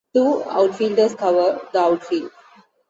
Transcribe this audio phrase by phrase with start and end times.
[0.15, 2.31] Two "outfielders" cover the outfield.